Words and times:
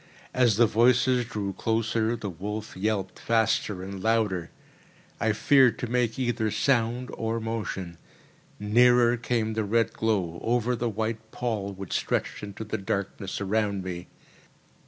As 0.33 0.55
the 0.57 0.65
voices 0.65 1.25
drew 1.25 1.53
closer, 1.53 2.15
the 2.15 2.27
wolf 2.31 2.75
yelped 2.75 3.19
faster 3.19 3.83
and 3.83 4.01
louder. 4.01 4.49
I 5.19 5.31
feared 5.31 5.77
to 5.77 5.85
make 5.85 6.17
either 6.17 6.49
sound 6.49 7.11
or 7.13 7.39
motion. 7.39 7.99
Nearer 8.59 9.15
came 9.15 9.53
the 9.53 9.63
red 9.63 9.93
glow, 9.93 10.39
over 10.41 10.75
the 10.75 10.89
white 10.89 11.29
pall 11.29 11.71
which 11.73 11.93
stretched 11.93 12.41
into 12.41 12.63
the 12.63 12.79
darkness 12.79 13.39
around 13.39 13.83
me. 13.83 14.07